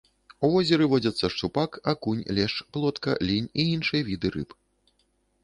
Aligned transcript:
У 0.45 0.49
возеры 0.53 0.87
водзяцца 0.93 1.29
шчупак, 1.33 1.77
акунь, 1.93 2.25
лешч, 2.39 2.57
плотка, 2.79 3.11
лінь 3.29 3.49
і 3.59 3.69
іншыя 3.75 4.01
віды 4.11 4.27
рыб. 4.39 4.59